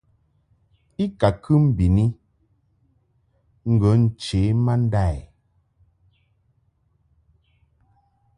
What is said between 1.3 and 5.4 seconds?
kɨ mbɨni ŋgə nche ma nda i.